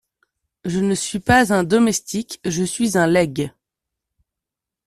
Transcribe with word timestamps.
Je 0.65 0.79
ne 0.79 0.95
suis 0.95 1.19
pas 1.19 1.53
un 1.53 1.63
domestique, 1.63 2.41
je 2.45 2.63
suis 2.63 2.97
un 2.97 3.05
legs… 3.05 3.51